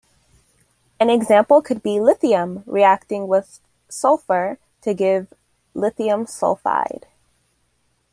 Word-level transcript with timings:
An 0.99 1.11
example 1.11 1.61
could 1.61 1.83
be 1.83 1.99
lithium 1.99 2.63
reacting 2.65 3.27
with 3.27 3.59
sulphur 3.87 4.57
to 4.81 4.95
give 4.95 5.31
lithium 5.75 6.25
sulphide. 6.25 7.05